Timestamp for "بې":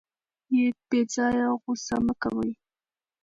0.89-1.01